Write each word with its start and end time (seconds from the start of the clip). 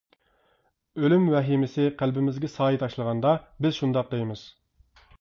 ئۆلۈم 1.01 1.27
ۋەھىمىسى 1.33 1.87
قەلبىمىزگە 2.01 2.51
سايە 2.57 2.83
تاشلىغاندا 2.87 3.37
بىز 3.67 3.81
شۇنداق 3.81 4.15
دەيمىز. 4.17 4.47